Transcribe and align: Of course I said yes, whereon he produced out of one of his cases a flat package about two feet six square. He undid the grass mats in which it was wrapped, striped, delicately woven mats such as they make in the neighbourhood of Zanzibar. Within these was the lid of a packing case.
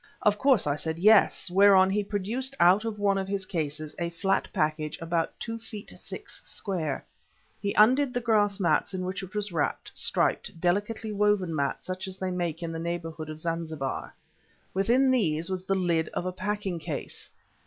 Of 0.23 0.39
course 0.39 0.65
I 0.65 0.73
said 0.75 0.97
yes, 0.97 1.51
whereon 1.51 1.91
he 1.91 2.03
produced 2.03 2.55
out 2.59 2.85
of 2.85 2.97
one 2.97 3.19
of 3.19 3.27
his 3.27 3.45
cases 3.45 3.95
a 3.99 4.09
flat 4.09 4.47
package 4.51 4.97
about 4.99 5.39
two 5.39 5.59
feet 5.59 5.93
six 5.95 6.41
square. 6.43 7.05
He 7.59 7.75
undid 7.75 8.11
the 8.11 8.19
grass 8.19 8.59
mats 8.59 8.95
in 8.95 9.05
which 9.05 9.21
it 9.21 9.35
was 9.35 9.51
wrapped, 9.51 9.91
striped, 9.93 10.59
delicately 10.59 11.11
woven 11.11 11.53
mats 11.55 11.85
such 11.85 12.07
as 12.07 12.17
they 12.17 12.31
make 12.31 12.63
in 12.63 12.71
the 12.71 12.79
neighbourhood 12.79 13.29
of 13.29 13.37
Zanzibar. 13.37 14.11
Within 14.73 15.11
these 15.11 15.51
was 15.51 15.65
the 15.65 15.75
lid 15.75 16.09
of 16.15 16.25
a 16.25 16.31
packing 16.31 16.79
case. 16.79 17.29